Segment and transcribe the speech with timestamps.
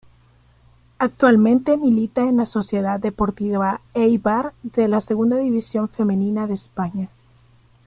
[0.97, 7.09] Actualmente milita en la Sociedad Deportiva Eibar de la Segunda División Femenina de España.